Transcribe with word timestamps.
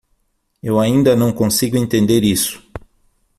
Eu 0.63 0.79
ainda 0.79 1.15
não 1.15 1.31
consigo 1.31 1.77
entender 1.77 2.23
isso. 2.23 2.59